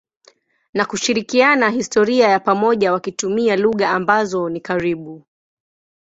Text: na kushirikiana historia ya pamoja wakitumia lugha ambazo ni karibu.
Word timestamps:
na 0.73 0.85
kushirikiana 0.85 1.69
historia 1.69 2.27
ya 2.27 2.39
pamoja 2.39 2.91
wakitumia 2.93 3.55
lugha 3.55 3.89
ambazo 3.89 4.49
ni 4.49 4.61
karibu. 4.61 5.25